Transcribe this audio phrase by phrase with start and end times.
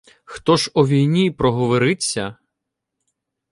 [0.23, 2.35] Хто ж о війні проговориться